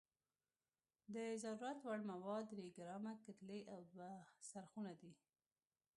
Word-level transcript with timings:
د 1.13 1.17
ضرورت 1.43 1.77
وړ 1.83 1.99
مواد 2.11 2.43
درې 2.53 2.67
ګرامه 2.77 3.13
کتلې 3.25 3.59
او 3.73 3.79
دوه 3.91 4.11
څرخونه 4.49 4.91
دي. 5.01 5.13